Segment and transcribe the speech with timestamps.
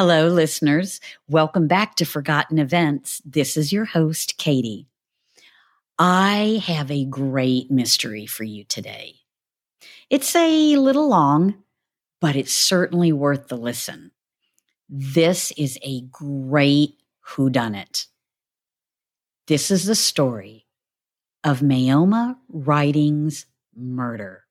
[0.00, 1.00] Hello, listeners.
[1.28, 3.20] Welcome back to Forgotten Events.
[3.24, 4.86] This is your host, Katie.
[5.98, 9.16] I have a great mystery for you today.
[10.08, 11.64] It's a little long,
[12.20, 14.12] but it's certainly worth the listen.
[14.88, 18.06] This is a great whodunit.
[19.48, 20.68] This is the story
[21.42, 24.44] of Maoma Ridings' murder.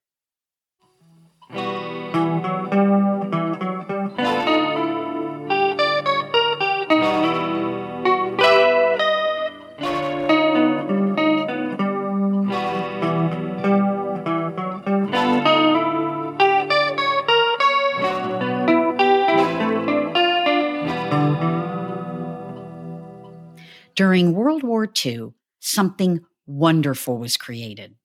[23.98, 25.30] During World War II,
[25.60, 27.96] something wonderful was created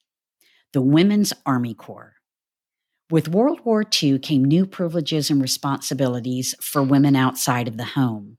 [0.72, 2.14] the Women's Army Corps.
[3.10, 8.38] With World War II came new privileges and responsibilities for women outside of the home.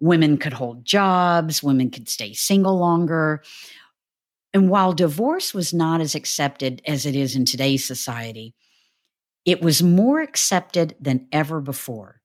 [0.00, 3.42] Women could hold jobs, women could stay single longer.
[4.54, 8.54] And while divorce was not as accepted as it is in today's society,
[9.44, 12.22] it was more accepted than ever before.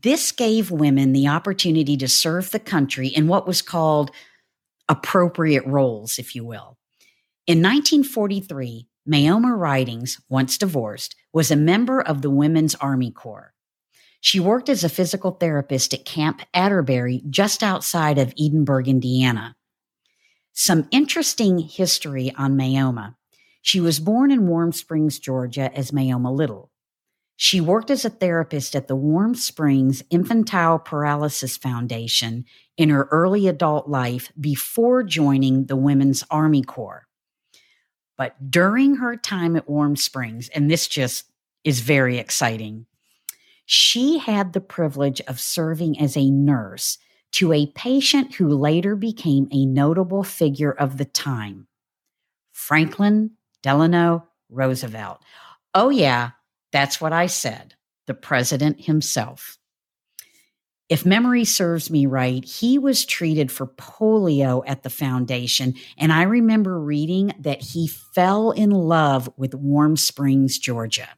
[0.00, 4.10] This gave women the opportunity to serve the country in what was called
[4.88, 6.78] appropriate roles, if you will.
[7.46, 13.52] In 1943, Maoma Ridings, once divorced, was a member of the Women's Army Corps.
[14.18, 19.56] She worked as a physical therapist at Camp Atterbury just outside of Edinburgh, Indiana.
[20.54, 23.16] Some interesting history on Maoma.
[23.60, 26.71] She was born in Warm Springs, Georgia as Maoma Little.
[27.44, 32.44] She worked as a therapist at the Warm Springs Infantile Paralysis Foundation
[32.76, 37.08] in her early adult life before joining the Women's Army Corps.
[38.16, 41.32] But during her time at Warm Springs, and this just
[41.64, 42.86] is very exciting,
[43.66, 46.96] she had the privilege of serving as a nurse
[47.32, 51.66] to a patient who later became a notable figure of the time
[52.52, 53.32] Franklin
[53.64, 55.20] Delano Roosevelt.
[55.74, 56.30] Oh, yeah,
[56.72, 57.74] that's what I said,
[58.06, 59.58] the president himself.
[60.88, 65.74] If memory serves me right, he was treated for polio at the foundation.
[65.96, 71.08] And I remember reading that he fell in love with Warm Springs, Georgia.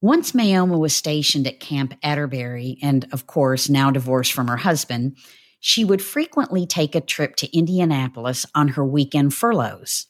[0.00, 5.16] Once Maoma was stationed at Camp Atterbury, and of course, now divorced from her husband,
[5.60, 10.08] she would frequently take a trip to Indianapolis on her weekend furloughs.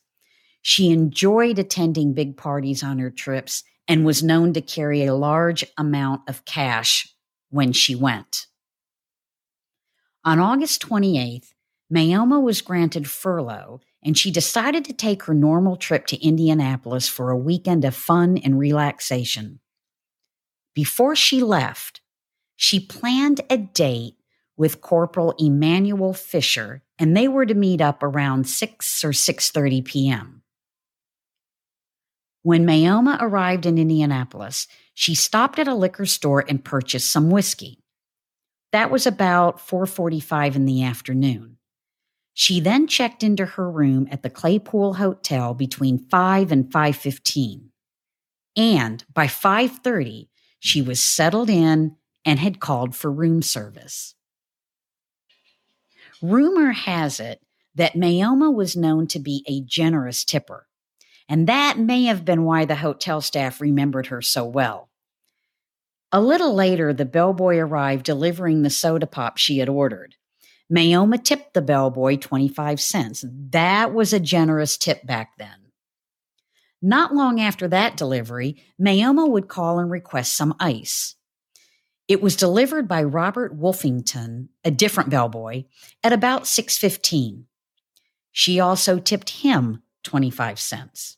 [0.67, 5.63] She enjoyed attending big parties on her trips and was known to carry a large
[5.77, 7.15] amount of cash
[7.51, 8.47] when she went.
[10.25, 11.53] On August 28th,
[11.91, 17.31] Maoma was granted furlough and she decided to take her normal trip to Indianapolis for
[17.31, 19.61] a weekend of fun and relaxation.
[20.75, 22.01] Before she left,
[22.57, 24.17] she planned a date
[24.57, 30.41] with Corporal Emmanuel Fisher and they were to meet up around 6 or 6:30 p.m.
[32.44, 37.78] When Maoma arrived in Indianapolis, she stopped at a liquor store and purchased some whiskey.
[38.71, 41.56] That was about 4:45 in the afternoon.
[42.34, 47.71] She then checked into her room at the Claypool Hotel between 5 and 5:15.
[48.54, 50.28] And by 5:30,
[50.59, 51.97] she was settled in
[52.27, 54.16] and had called for room service.
[56.21, 57.41] Rumor has it
[57.75, 60.66] that Maoma was known to be a generous tipper.
[61.29, 64.91] And that may have been why the hotel staff remembered her so well.
[66.12, 70.15] A little later, the bellboy arrived delivering the soda pop she had ordered.
[70.71, 73.25] Maoma tipped the bellboy 25 cents.
[73.51, 75.73] That was a generous tip back then.
[76.81, 81.17] Not long after that delivery, Maoma would call and request some ice.
[82.07, 85.65] It was delivered by Robert Wolfington, a different bellboy,
[86.03, 87.47] at about 6:15.
[88.31, 91.16] She also tipped him 25 cents.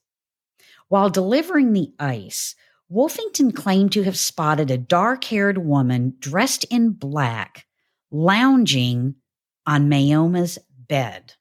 [0.89, 2.55] While delivering the ice,
[2.91, 7.67] Wolfington claimed to have spotted a dark haired woman dressed in black
[8.11, 9.17] lounging
[9.67, 11.35] on Maoma's bed.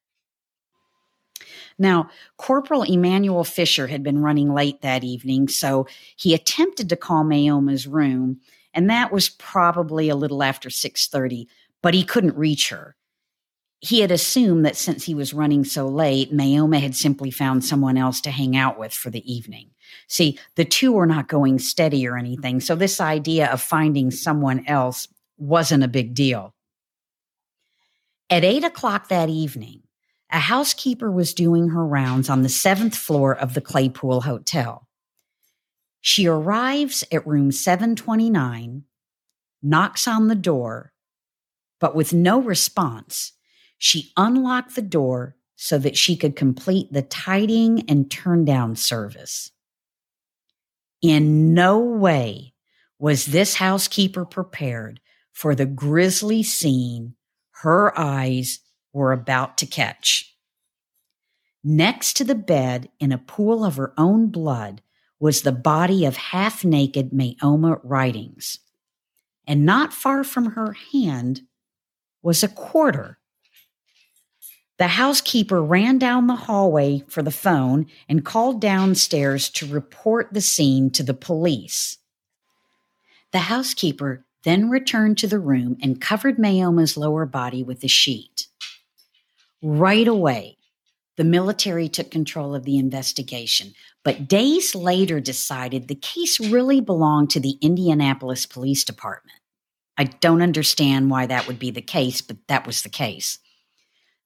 [1.78, 7.24] Now, Corporal Emmanuel Fisher had been running late that evening, so he attempted to call
[7.24, 8.40] Maoma's room,
[8.74, 11.48] and that was probably a little after 6:30,
[11.82, 12.96] but he couldn't reach her
[13.82, 17.98] he had assumed that since he was running so late, Maoma had simply found someone
[17.98, 19.72] else to hang out with for the evening.
[20.08, 22.60] See, the two were not going steady or anything.
[22.60, 25.08] So this idea of finding someone else
[25.38, 26.56] wasn't a big deal.
[28.30, 29.84] At eight o'clock that evening,
[30.32, 34.88] a housekeeper was doing her rounds on the seventh floor of the Claypool Hotel.
[36.02, 38.84] She arrives at room 729,
[39.62, 40.92] knocks on the door,
[41.80, 43.34] but with no response,
[43.78, 49.52] she unlocked the door so that she could complete the tidying and turn down service.
[51.02, 52.54] In no way
[53.00, 55.00] was this housekeeper prepared
[55.32, 57.16] for the grisly scene
[57.62, 58.60] her eyes
[58.94, 60.36] were about to catch.
[61.64, 64.82] Next to the bed, in a pool of her own blood,
[65.20, 68.60] was the body of half naked Maoma Ridings.
[69.48, 71.42] And not far from her hand
[72.22, 73.18] was a quarter.
[74.78, 80.42] The housekeeper ran down the hallway for the phone and called downstairs to report the
[80.42, 81.98] scene to the police.
[83.32, 88.48] The housekeeper then returned to the room and covered Maoma's lower body with a sheet.
[89.62, 90.58] Right away,
[91.18, 93.74] the military took control of the investigation,
[94.04, 99.40] but days later decided the case really belonged to the Indianapolis Police Department.
[99.98, 103.40] I don't understand why that would be the case, but that was the case.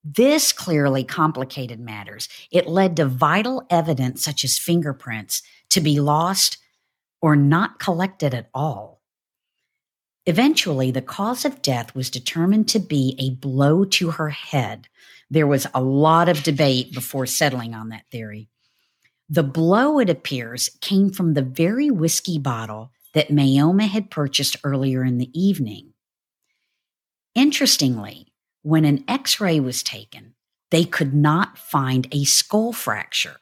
[0.04, 2.30] This clearly complicated matters.
[2.52, 6.58] It led to vital evidence, such as fingerprints, to be lost
[7.22, 9.02] or not collected at all.
[10.26, 14.88] Eventually, the cause of death was determined to be a blow to her head.
[15.30, 18.48] There was a lot of debate before settling on that theory.
[19.30, 25.04] The blow, it appears, came from the very whiskey bottle that Maoma had purchased earlier
[25.04, 25.94] in the evening.
[27.36, 28.29] Interestingly,
[28.62, 30.36] when an x ray was taken,
[30.72, 33.38] they could not find a skull fracture.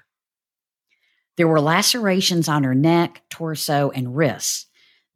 [1.36, 4.68] There were lacerations on her neck, torso, and wrists,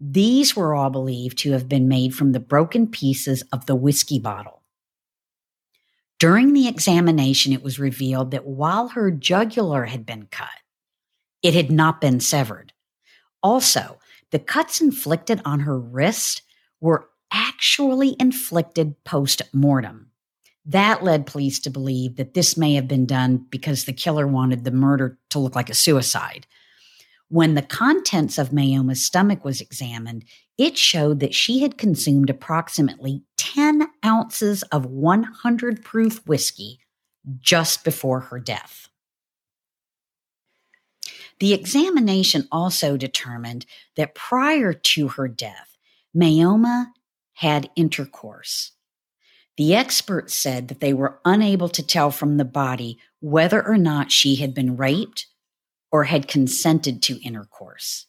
[0.03, 4.17] these were all believed to have been made from the broken pieces of the whiskey
[4.17, 4.63] bottle.
[6.17, 10.49] During the examination, it was revealed that while her jugular had been cut,
[11.43, 12.73] it had not been severed.
[13.43, 13.99] Also,
[14.31, 16.41] the cuts inflicted on her wrist
[16.79, 20.11] were actually inflicted post mortem.
[20.65, 24.63] That led police to believe that this may have been done because the killer wanted
[24.63, 26.45] the murder to look like a suicide.
[27.29, 30.25] When the contents of Maoma's stomach was examined,
[30.57, 36.79] it showed that she had consumed approximately 10 ounces of 100 proof whiskey
[37.39, 38.89] just before her death.
[41.39, 45.77] The examination also determined that prior to her death,
[46.15, 46.91] Maoma
[47.41, 48.73] had intercourse.
[49.57, 54.11] The experts said that they were unable to tell from the body whether or not
[54.11, 55.25] she had been raped
[55.91, 58.05] or had consented to intercourse.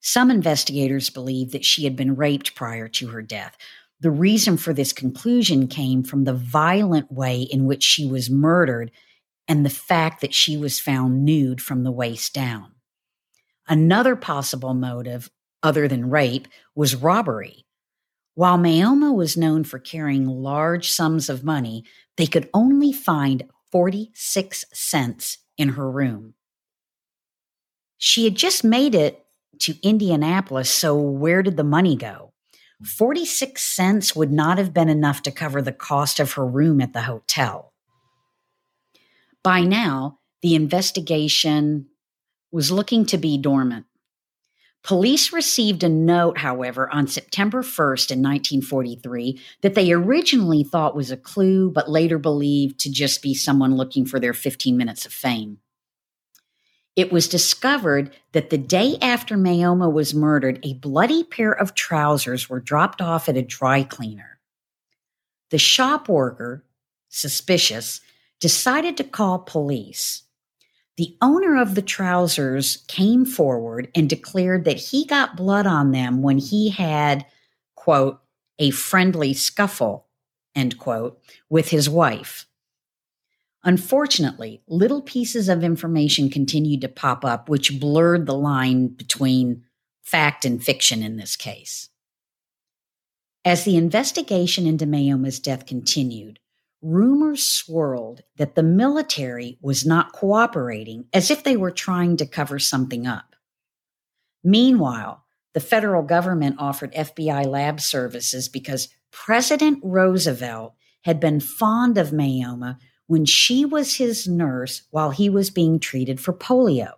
[0.00, 3.56] Some investigators believe that she had been raped prior to her death.
[4.00, 8.90] The reason for this conclusion came from the violent way in which she was murdered
[9.46, 12.72] and the fact that she was found nude from the waist down.
[13.68, 15.30] Another possible motive,
[15.62, 17.64] other than rape, was robbery.
[18.34, 21.84] While Maoma was known for carrying large sums of money,
[22.16, 26.34] they could only find 46 cents in her room.
[27.96, 29.24] She had just made it
[29.60, 32.32] to Indianapolis, so where did the money go?
[32.84, 36.92] 46 cents would not have been enough to cover the cost of her room at
[36.92, 37.72] the hotel.
[39.42, 41.86] By now, the investigation
[42.50, 43.86] was looking to be dormant.
[44.84, 51.10] Police received a note, however, on September 1st in 1943 that they originally thought was
[51.10, 55.12] a clue, but later believed to just be someone looking for their 15 minutes of
[55.12, 55.58] fame.
[56.96, 62.50] It was discovered that the day after Maoma was murdered, a bloody pair of trousers
[62.50, 64.38] were dropped off at a dry cleaner.
[65.48, 66.62] The shop worker,
[67.08, 68.02] suspicious,
[68.38, 70.23] decided to call police.
[70.96, 76.22] The owner of the trousers came forward and declared that he got blood on them
[76.22, 77.26] when he had,
[77.74, 78.20] quote,
[78.58, 80.06] a friendly scuffle,
[80.54, 82.46] end quote, with his wife.
[83.64, 89.64] Unfortunately, little pieces of information continued to pop up, which blurred the line between
[90.02, 91.88] fact and fiction in this case.
[93.44, 96.38] As the investigation into Maoma's death continued,
[96.84, 102.58] rumors swirled that the military was not cooperating as if they were trying to cover
[102.58, 103.34] something up.
[104.44, 105.24] Meanwhile,
[105.54, 112.78] the federal government offered FBI lab services because President Roosevelt had been fond of Maoma
[113.06, 116.92] when she was his nurse while he was being treated for polio.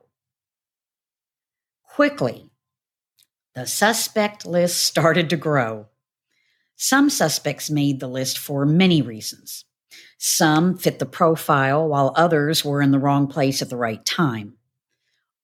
[1.94, 2.50] Quickly,
[3.54, 5.86] the suspect list started to grow.
[6.74, 9.64] Some suspects made the list for many reasons.
[10.18, 14.54] Some fit the profile, while others were in the wrong place at the right time.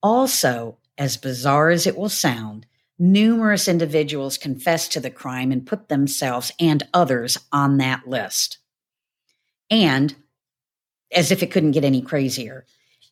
[0.03, 2.67] Also, as bizarre as it will sound,
[2.99, 8.59] numerous individuals confessed to the crime and put themselves and others on that list.
[9.71, 10.15] And,
[11.11, 12.65] as if it couldn't get any crazier,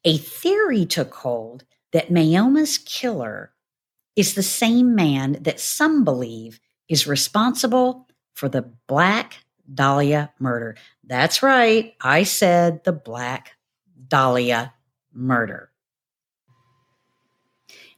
[0.05, 3.53] a theory took hold that Maoma's killer
[4.17, 10.77] is the same man that some believe is responsible for the Black Dahlia murder.
[11.05, 13.57] That's right, I said the Black
[14.09, 14.75] Dahlia
[15.13, 15.71] murder.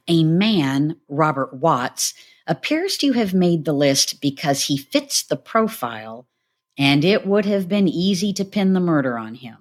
[0.07, 2.13] A man, Robert Watts,
[2.45, 6.27] appears to have made the list because he fits the profile,
[6.77, 9.57] and it would have been easy to pin the murder on him.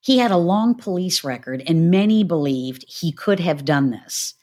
[0.00, 4.34] He had a long police record, and many believed he could have done this.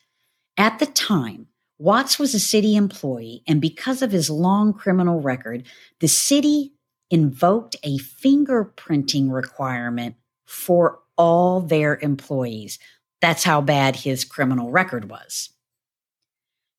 [0.57, 1.47] At the time,
[1.81, 5.63] Watts was a city employee, and because of his long criminal record,
[5.99, 6.73] the city
[7.09, 10.13] invoked a fingerprinting requirement
[10.45, 12.77] for all their employees.
[13.19, 15.49] That's how bad his criminal record was.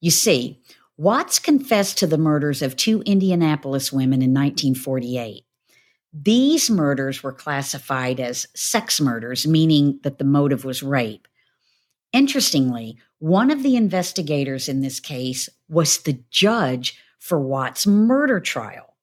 [0.00, 0.60] You see,
[0.96, 5.44] Watts confessed to the murders of two Indianapolis women in 1948.
[6.12, 11.26] These murders were classified as sex murders, meaning that the motive was rape.
[12.12, 18.96] Interestingly, one of the investigators in this case was the judge for Watts' murder trial.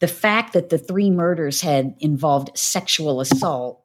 [0.00, 3.82] The fact that the three murders had involved sexual assault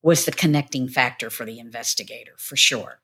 [0.00, 3.02] was the connecting factor for the investigator, for sure.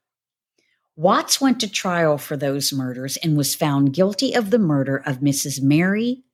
[0.97, 5.19] Watts went to trial for those murders and was found guilty of the murder of
[5.19, 5.61] Mrs.
[5.61, 6.25] Mary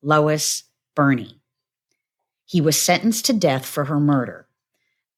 [0.00, 0.62] Lois
[0.94, 1.40] Burney.
[2.44, 4.46] He was sentenced to death for her murder.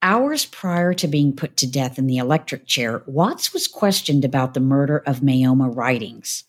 [0.05, 4.53] Hours prior to being put to death in the electric chair, Watts was questioned about
[4.53, 6.45] the murder of Maoma Ridings.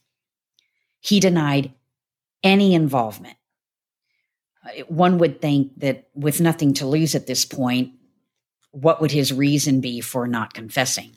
[1.00, 1.72] He denied
[2.44, 3.38] any involvement.
[4.62, 7.94] Uh, one would think that with nothing to lose at this point,
[8.72, 11.12] what would his reason be for not confessing?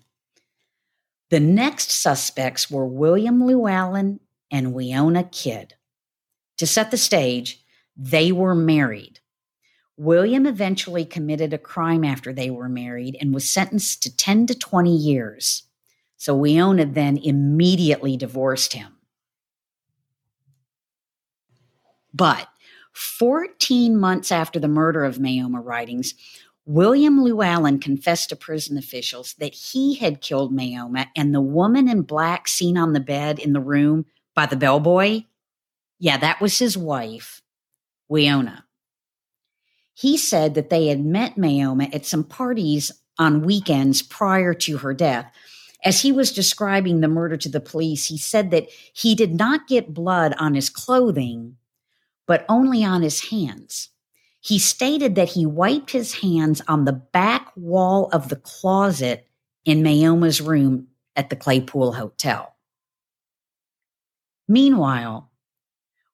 [1.30, 5.75] The next suspects were William Llewellyn and Weona Kidd.
[6.59, 7.64] To set the stage,
[7.97, 9.18] they were married.
[9.99, 14.55] William eventually committed a crime after they were married and was sentenced to 10 to
[14.55, 15.64] 20 years.
[16.17, 18.97] So Weona then immediately divorced him.
[22.14, 22.47] But
[22.93, 26.14] 14 months after the murder of Maoma Ridings,
[26.64, 32.02] William Llewellyn confessed to prison officials that he had killed Maoma and the woman in
[32.02, 35.25] black seen on the bed in the room by the bellboy,
[35.99, 37.43] yeah, that was his wife,
[38.09, 38.62] Weona.
[39.99, 44.95] He said that they had met Maoma at some parties on weekends prior to her
[44.95, 45.28] death.
[45.85, 49.67] As he was describing the murder to the police, he said that he did not
[49.67, 51.57] get blood on his clothing,
[52.28, 53.88] but only on his hands.
[54.40, 59.26] He stated that he wiped his hands on the back wall of the closet
[59.64, 60.87] in Maoma's room
[61.17, 62.55] at the Claypool Hotel.
[64.47, 65.28] Meanwhile,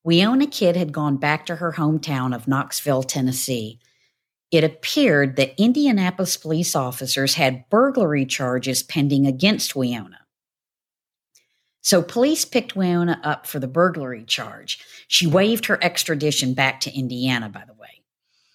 [0.06, 3.80] Weona Kidd had gone back to her hometown of Knoxville, Tennessee.
[4.50, 10.18] It appeared that Indianapolis police officers had burglary charges pending against Weona.
[11.80, 14.78] So police picked Weona up for the burglary charge.
[15.08, 18.02] She waived her extradition back to Indiana, by the way.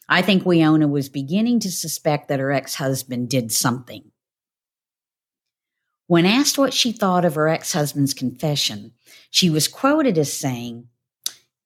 [0.08, 4.12] I think Weona was beginning to suspect that her ex husband did something.
[6.08, 8.94] When asked what she thought of her ex husband's confession,
[9.30, 10.88] she was quoted as saying,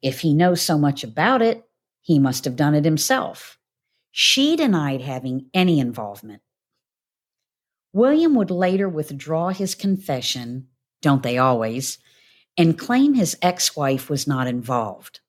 [0.03, 1.63] If he knows so much about it,
[2.01, 3.57] he must have done it himself.
[4.11, 6.41] She denied having any involvement.
[7.93, 10.67] William would later withdraw his confession,
[11.01, 11.99] don't they always,
[12.57, 15.21] and claim his ex wife was not involved.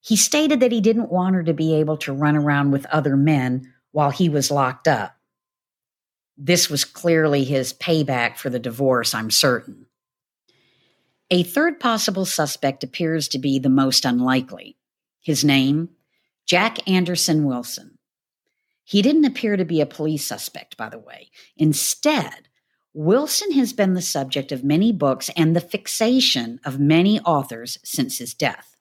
[0.00, 3.18] He stated that he didn't want her to be able to run around with other
[3.18, 5.14] men while he was locked up.
[6.38, 9.86] This was clearly his payback for the divorce, I'm certain.
[11.32, 14.76] A third possible suspect appears to be the most unlikely.
[15.20, 15.90] His name,
[16.44, 17.98] Jack Anderson Wilson.
[18.82, 21.30] He didn't appear to be a police suspect, by the way.
[21.56, 22.48] Instead,
[22.92, 28.18] Wilson has been the subject of many books and the fixation of many authors since
[28.18, 28.76] his death.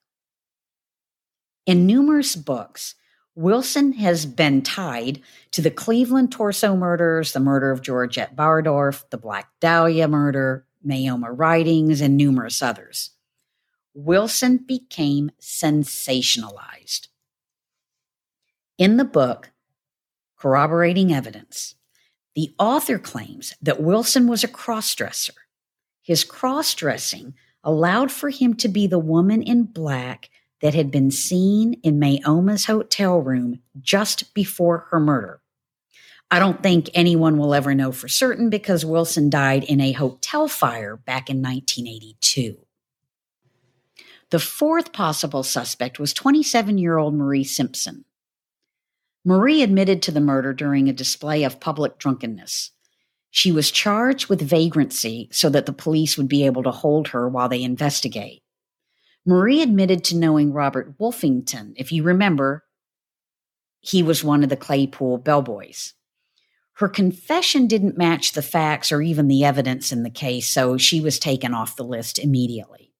[1.67, 2.95] In numerous books,
[3.35, 9.17] Wilson has been tied to the Cleveland torso murders, the murder of Georgette Bauerdorf, the
[9.19, 13.11] Black Dahlia murder, Maoma Ridings, and numerous others.
[13.93, 17.07] Wilson became sensationalized.
[18.77, 19.51] In the book,
[20.37, 21.75] Corroborating Evidence,
[22.35, 25.31] the author claims that Wilson was a crossdresser.
[26.01, 27.33] His cross-dressing
[27.63, 30.29] allowed for him to be the woman in black
[30.61, 35.41] that had been seen in Maoma's hotel room just before her murder.
[36.31, 40.47] I don't think anyone will ever know for certain because Wilson died in a hotel
[40.47, 42.57] fire back in 1982.
[44.29, 48.05] The fourth possible suspect was 27 year old Marie Simpson.
[49.25, 52.71] Marie admitted to the murder during a display of public drunkenness.
[53.31, 57.27] She was charged with vagrancy so that the police would be able to hold her
[57.27, 58.43] while they investigate.
[59.25, 61.73] Marie admitted to knowing Robert Wolfington.
[61.75, 62.65] If you remember,
[63.81, 65.93] he was one of the Claypool bellboys.
[66.79, 71.01] Her confession didn't match the facts or even the evidence in the case, so she
[71.01, 72.93] was taken off the list immediately.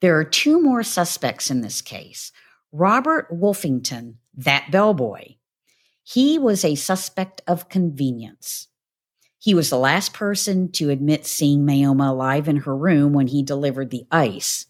[0.00, 2.32] There are two more suspects in this case.
[2.72, 5.34] Robert Wolfington, that bellboy,
[6.02, 8.68] he was a suspect of convenience.
[9.38, 13.42] He was the last person to admit seeing Maoma alive in her room when he
[13.42, 14.64] delivered the ice.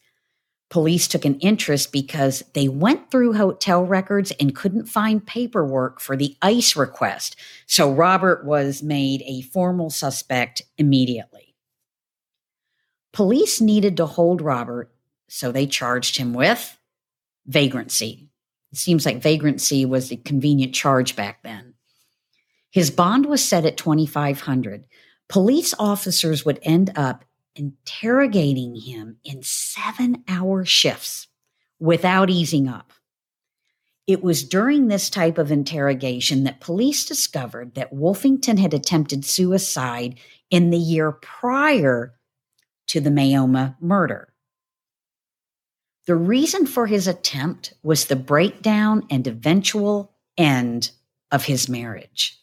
[0.70, 6.16] Police took an interest because they went through hotel records and couldn't find paperwork for
[6.16, 7.34] the ICE request.
[7.66, 11.56] So Robert was made a formal suspect immediately.
[13.12, 14.92] Police needed to hold Robert,
[15.28, 16.78] so they charged him with
[17.46, 18.28] vagrancy.
[18.70, 21.74] It seems like vagrancy was a convenient charge back then.
[22.70, 24.84] His bond was set at 2500.
[25.28, 27.24] Police officers would end up
[27.60, 31.28] interrogating him in seven hour shifts
[31.78, 32.92] without easing up.
[34.06, 40.18] It was during this type of interrogation that police discovered that Wolfington had attempted suicide
[40.50, 42.14] in the year prior
[42.88, 44.32] to the Maoma murder.
[46.06, 50.90] The reason for his attempt was the breakdown and eventual end
[51.30, 52.40] of his marriage.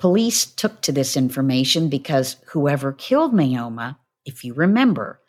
[0.00, 5.20] Police took to this information because whoever killed Maoma, if you remember,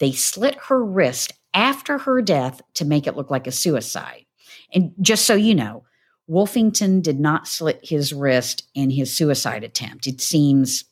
[0.00, 4.24] they slit her wrist after her death to make it look like a suicide.
[4.72, 5.84] And just so you know,
[6.28, 10.06] Wolfington did not slit his wrist in his suicide attempt.
[10.06, 10.84] It seems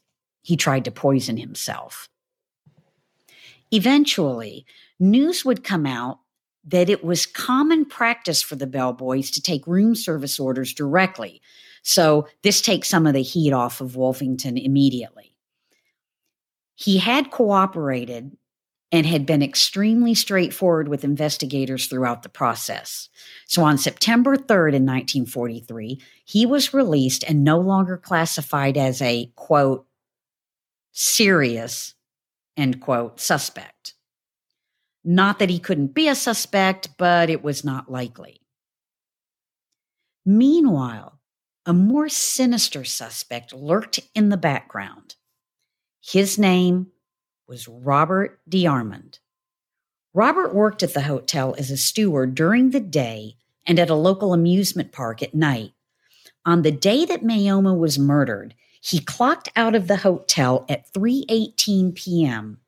[0.42, 2.10] he tried to poison himself.
[3.70, 4.66] Eventually,
[5.00, 6.18] news would come out
[6.64, 11.40] that it was common practice for the bellboys to take room service orders directly
[11.82, 15.34] so this takes some of the heat off of Wolfington immediately.
[16.74, 18.36] He had cooperated
[18.90, 23.08] and had been extremely straightforward with investigators throughout the process.
[23.46, 29.32] So on September 3rd in 1943, he was released and no longer classified as a
[29.34, 29.86] quote,
[30.92, 31.94] serious,
[32.56, 33.94] end quote, suspect.
[35.04, 38.40] Not that he couldn't be a suspect, but it was not likely.
[40.24, 41.18] Meanwhile,
[41.66, 45.16] a more sinister suspect lurked in the background.
[46.00, 46.88] His name
[47.48, 49.18] was Robert DeArmond.
[50.14, 53.36] Robert worked at the hotel as a steward during the day
[53.66, 55.72] and at a local amusement park at night.
[56.44, 61.94] On the day that Maoma was murdered, he clocked out of the hotel at 3:18
[61.94, 62.58] p.m.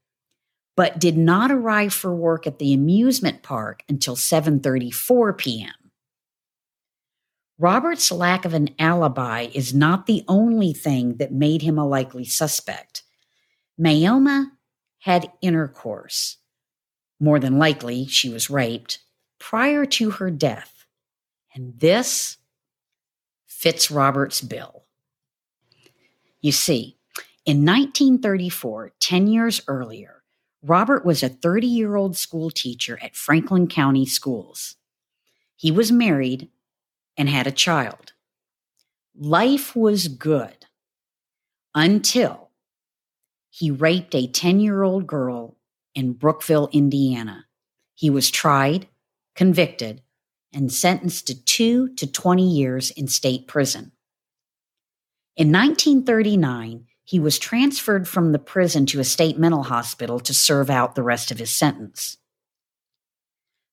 [0.77, 5.73] but did not arrive for work at the amusement park until 7:34 p.m.
[7.59, 12.25] Robert's lack of an alibi is not the only thing that made him a likely
[12.25, 13.05] suspect.
[13.79, 14.53] Maoma
[14.99, 16.39] had intercourse.
[17.21, 18.99] More than likely, she was raped
[19.39, 20.85] prior to her death.
[21.55, 22.39] And this
[23.47, 24.85] fits Robert's bill.
[26.41, 26.99] You see,
[27.47, 30.14] in 1934, 10 years earlier,
[30.67, 34.77] Robert was a 30 year old school teacher at Franklin County Schools.
[35.57, 36.49] He was married
[37.19, 38.15] and had a child.
[39.15, 40.65] Life was good
[41.75, 42.49] until
[43.51, 45.59] he raped a 10 year old girl
[45.95, 47.45] in Brookville, Indiana.
[47.95, 48.89] He was tried,
[49.37, 50.01] convicted,
[50.51, 53.93] and sentenced to two to 20 years in state prison.
[55.37, 60.71] In 1939, he was transferred from the prison to a state mental hospital to serve
[60.71, 62.17] out the rest of his sentence.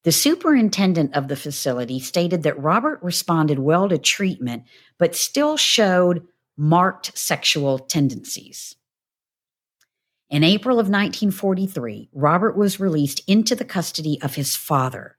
[0.03, 4.63] The superintendent of the facility stated that Robert responded well to treatment,
[4.97, 8.75] but still showed marked sexual tendencies.
[10.29, 15.17] In April of 1943, Robert was released into the custody of his father.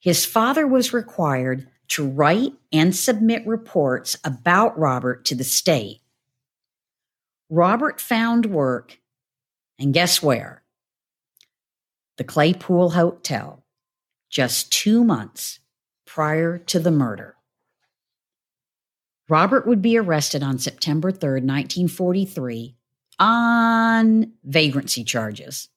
[0.00, 6.00] His father was required to write and submit reports about Robert to the state.
[7.50, 8.98] Robert found work,
[9.78, 10.62] and guess where?
[12.16, 13.64] The Claypool Hotel
[14.30, 15.60] just two months
[16.06, 17.36] prior to the murder.
[19.28, 22.74] Robert would be arrested on September 3rd, 1943,
[23.18, 25.68] on vagrancy charges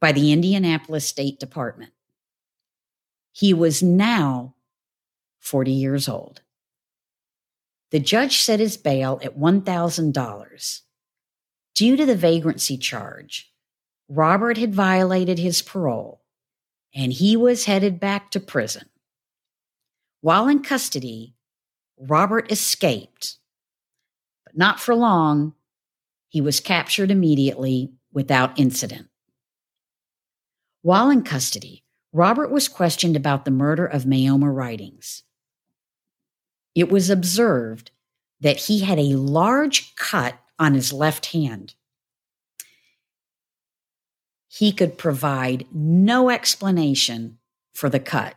[0.00, 1.92] by the Indianapolis State Department.
[3.32, 4.54] He was now
[5.38, 6.42] 40 years old.
[7.90, 10.80] The judge set his bail at $1,000.
[11.74, 13.52] Due to the vagrancy charge,
[14.08, 16.20] Robert had violated his parole
[16.94, 18.88] and he was headed back to prison.
[20.20, 21.34] While in custody,
[21.98, 23.36] Robert escaped,
[24.44, 25.54] but not for long.
[26.28, 29.08] He was captured immediately without incident.
[30.82, 35.24] While in custody, Robert was questioned about the murder of Maoma Ridings.
[36.74, 37.90] It was observed
[38.40, 41.74] that he had a large cut on his left hand.
[44.46, 47.38] He could provide no explanation
[47.72, 48.34] for the cut.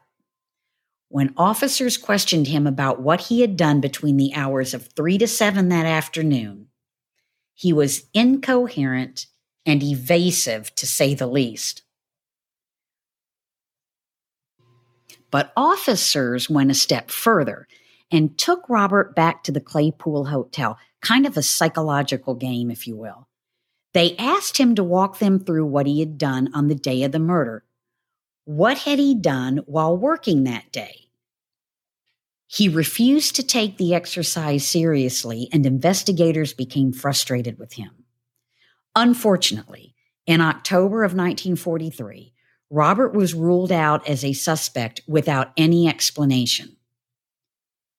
[1.09, 5.27] When officers questioned him about what he had done between the hours of 3 to
[5.27, 6.69] 7 that afternoon,
[7.53, 9.27] he was incoherent
[9.65, 11.83] and evasive to say the least.
[15.29, 17.67] But officers went a step further
[18.13, 22.95] and took Robert back to the Claypool Hotel, kind of a psychological game, if you
[22.95, 23.28] will.
[23.93, 27.12] They asked him to walk them through what he had done on the day of
[27.12, 27.65] the murder.
[28.45, 31.08] What had he done while working that day?
[32.47, 38.06] He refused to take the exercise seriously, and investigators became frustrated with him.
[38.95, 39.95] Unfortunately,
[40.28, 42.32] in October of 1943,
[42.69, 46.78] Robert was ruled out as a suspect without any explanation.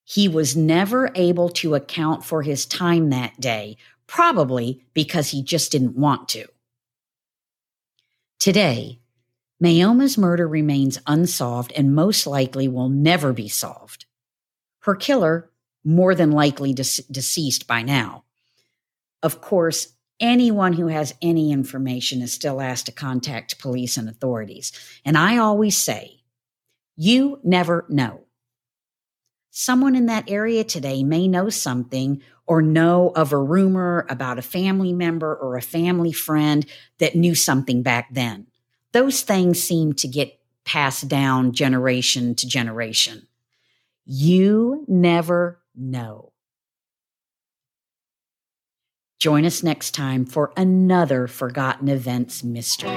[0.04, 5.72] He was never able to account for his time that day, probably because he just
[5.72, 6.46] didn't want to.
[8.38, 9.00] Today,
[9.60, 14.04] Maoma's murder remains unsolved and most likely will never be solved.
[14.80, 15.50] Her killer,
[15.84, 18.24] more than likely de- deceased by now.
[19.22, 24.72] Of course, anyone who has any information is still asked to contact police and authorities.
[25.04, 26.20] And I always say,
[26.96, 28.23] you never know.
[29.56, 34.42] Someone in that area today may know something or know of a rumor about a
[34.42, 36.66] family member or a family friend
[36.98, 38.48] that knew something back then.
[38.90, 43.28] Those things seem to get passed down generation to generation.
[44.04, 46.32] You never know.
[49.20, 52.90] Join us next time for another Forgotten Events mystery.